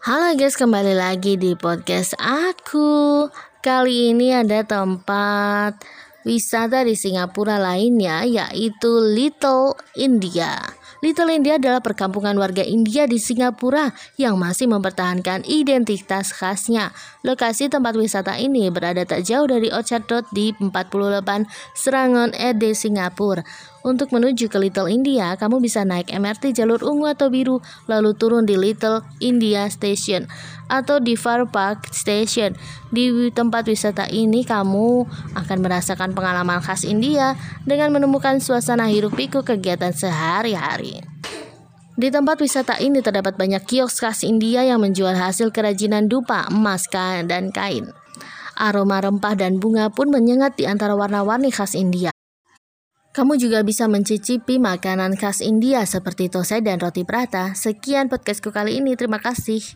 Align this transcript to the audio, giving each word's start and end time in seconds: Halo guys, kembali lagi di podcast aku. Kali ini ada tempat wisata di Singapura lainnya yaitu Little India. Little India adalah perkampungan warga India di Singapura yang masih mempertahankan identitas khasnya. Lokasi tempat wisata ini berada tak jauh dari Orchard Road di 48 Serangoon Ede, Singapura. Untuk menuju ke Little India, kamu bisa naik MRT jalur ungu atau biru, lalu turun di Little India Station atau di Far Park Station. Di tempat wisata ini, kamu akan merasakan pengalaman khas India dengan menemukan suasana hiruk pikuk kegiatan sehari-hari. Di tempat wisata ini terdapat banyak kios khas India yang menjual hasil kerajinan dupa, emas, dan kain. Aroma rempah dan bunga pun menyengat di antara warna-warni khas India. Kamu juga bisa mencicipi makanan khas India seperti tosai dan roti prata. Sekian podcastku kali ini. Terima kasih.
Halo 0.00 0.32
guys, 0.32 0.56
kembali 0.56 0.96
lagi 0.96 1.36
di 1.36 1.52
podcast 1.52 2.16
aku. 2.16 3.28
Kali 3.60 4.16
ini 4.16 4.32
ada 4.32 4.64
tempat 4.64 5.76
wisata 6.24 6.88
di 6.88 6.96
Singapura 6.96 7.60
lainnya 7.60 8.24
yaitu 8.24 8.88
Little 8.88 9.76
India. 10.00 10.56
Little 11.04 11.28
India 11.28 11.60
adalah 11.60 11.84
perkampungan 11.84 12.32
warga 12.40 12.64
India 12.64 13.04
di 13.04 13.20
Singapura 13.20 13.92
yang 14.16 14.40
masih 14.40 14.72
mempertahankan 14.72 15.44
identitas 15.44 16.32
khasnya. 16.32 16.96
Lokasi 17.20 17.68
tempat 17.68 17.92
wisata 17.92 18.40
ini 18.40 18.72
berada 18.72 19.04
tak 19.04 19.28
jauh 19.28 19.44
dari 19.44 19.68
Orchard 19.68 20.08
Road 20.08 20.24
di 20.32 20.56
48 20.56 21.44
Serangoon 21.76 22.32
Ede, 22.36 22.72
Singapura. 22.72 23.44
Untuk 23.80 24.12
menuju 24.12 24.52
ke 24.52 24.60
Little 24.60 24.92
India, 24.92 25.32
kamu 25.40 25.56
bisa 25.64 25.88
naik 25.88 26.12
MRT 26.12 26.52
jalur 26.52 26.84
ungu 26.84 27.08
atau 27.08 27.32
biru, 27.32 27.64
lalu 27.88 28.12
turun 28.12 28.44
di 28.44 28.52
Little 28.52 29.00
India 29.24 29.64
Station 29.72 30.28
atau 30.68 31.00
di 31.00 31.16
Far 31.16 31.48
Park 31.48 31.88
Station. 31.96 32.52
Di 32.92 33.32
tempat 33.32 33.64
wisata 33.64 34.04
ini, 34.12 34.44
kamu 34.44 35.08
akan 35.32 35.58
merasakan 35.64 36.12
pengalaman 36.12 36.60
khas 36.60 36.84
India 36.84 37.40
dengan 37.64 37.96
menemukan 37.96 38.36
suasana 38.44 38.84
hiruk 38.92 39.16
pikuk 39.16 39.48
kegiatan 39.48 39.96
sehari-hari. 39.96 41.00
Di 41.96 42.12
tempat 42.12 42.36
wisata 42.40 42.76
ini 42.84 43.00
terdapat 43.00 43.40
banyak 43.40 43.64
kios 43.64 43.96
khas 43.96 44.28
India 44.28 44.60
yang 44.60 44.84
menjual 44.84 45.16
hasil 45.16 45.56
kerajinan 45.56 46.04
dupa, 46.04 46.48
emas, 46.52 46.84
dan 46.92 47.48
kain. 47.48 47.92
Aroma 48.60 49.00
rempah 49.00 49.40
dan 49.40 49.56
bunga 49.56 49.88
pun 49.88 50.12
menyengat 50.12 50.52
di 50.60 50.68
antara 50.68 50.92
warna-warni 50.92 51.48
khas 51.48 51.72
India. 51.72 52.12
Kamu 53.20 53.36
juga 53.36 53.60
bisa 53.60 53.84
mencicipi 53.84 54.56
makanan 54.56 55.12
khas 55.12 55.44
India 55.44 55.84
seperti 55.84 56.32
tosai 56.32 56.64
dan 56.64 56.80
roti 56.80 57.04
prata. 57.04 57.52
Sekian 57.52 58.08
podcastku 58.08 58.48
kali 58.48 58.80
ini. 58.80 58.96
Terima 58.96 59.20
kasih. 59.20 59.60